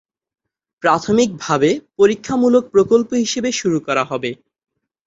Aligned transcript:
প্রাথমিকভাবে 0.83 1.69
পরীক্ষামূলক 1.97 2.63
প্রকল্প 2.71 3.09
হিসেবে 3.13 3.49
শুরু 3.51 3.77
করা 3.87 4.03
হবে। 4.03 4.31